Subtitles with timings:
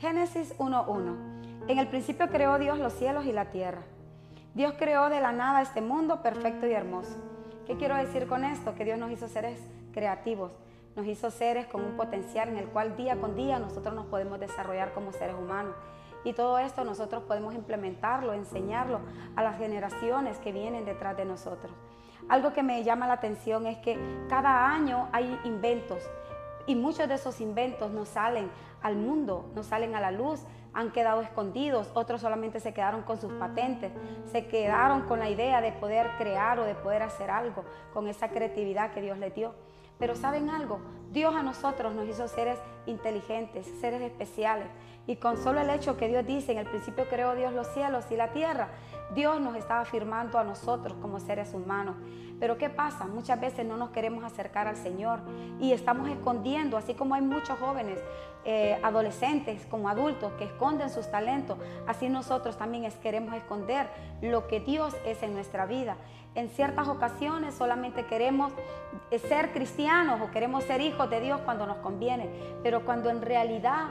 [0.00, 1.66] Génesis 1.1.
[1.66, 3.82] En el principio creó Dios los cielos y la tierra.
[4.54, 7.16] Dios creó de la nada este mundo perfecto y hermoso.
[7.66, 8.76] ¿Qué quiero decir con esto?
[8.76, 9.58] Que Dios nos hizo seres
[9.92, 10.52] creativos,
[10.94, 14.38] nos hizo seres con un potencial en el cual día con día nosotros nos podemos
[14.38, 15.74] desarrollar como seres humanos.
[16.22, 19.00] Y todo esto nosotros podemos implementarlo, enseñarlo
[19.34, 21.72] a las generaciones que vienen detrás de nosotros.
[22.28, 26.04] Algo que me llama la atención es que cada año hay inventos
[26.68, 28.50] y muchos de esos inventos no salen
[28.82, 33.18] al mundo, no salen a la luz, han quedado escondidos, otros solamente se quedaron con
[33.18, 33.90] sus patentes,
[34.26, 37.64] se quedaron con la idea de poder crear o de poder hacer algo
[37.94, 39.54] con esa creatividad que Dios les dio.
[39.98, 40.78] Pero ¿saben algo?
[41.10, 44.68] Dios a nosotros nos hizo seres inteligentes, seres especiales.
[45.06, 48.04] Y con solo el hecho que Dios dice, en el principio creó Dios los cielos
[48.10, 48.68] y la tierra,
[49.14, 51.96] Dios nos está afirmando a nosotros como seres humanos.
[52.38, 53.06] Pero ¿qué pasa?
[53.06, 55.20] Muchas veces no nos queremos acercar al Señor
[55.60, 57.98] y estamos escondiendo, así como hay muchos jóvenes,
[58.44, 63.88] eh, adolescentes como adultos que esconden sus talentos, así nosotros también queremos esconder
[64.22, 65.96] lo que Dios es en nuestra vida.
[66.34, 68.52] En ciertas ocasiones solamente queremos
[69.10, 72.28] eh, ser cristianos o queremos ser de Dios cuando nos conviene,
[72.62, 73.86] pero cuando en realidad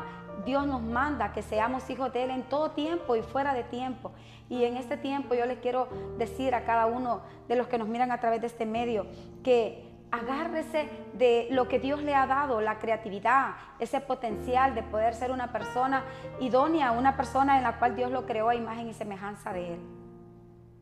[0.45, 4.11] Dios nos manda que seamos hijos de Él en todo tiempo y fuera de tiempo.
[4.49, 7.87] Y en este tiempo yo les quiero decir a cada uno de los que nos
[7.87, 9.07] miran a través de este medio
[9.43, 15.13] que agárrese de lo que Dios le ha dado, la creatividad, ese potencial de poder
[15.13, 16.03] ser una persona
[16.39, 19.79] idónea, una persona en la cual Dios lo creó a imagen y semejanza de Él.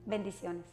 [0.06, 0.66] Bendiciones.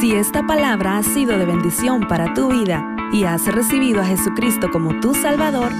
[0.00, 4.70] Si esta palabra ha sido de bendición para tu vida y has recibido a Jesucristo
[4.70, 5.72] como tu Salvador,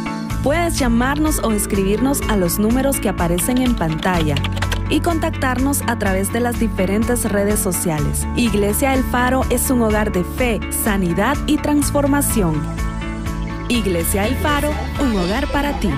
[0.42, 4.34] puedes llamarnos o escribirnos a los números que aparecen en pantalla
[4.88, 8.26] y contactarnos a través de las diferentes redes sociales.
[8.36, 12.60] Iglesia El Faro es un hogar de fe, sanidad y transformación.
[13.68, 14.70] Iglesia El Faro,
[15.00, 15.90] un hogar para ti.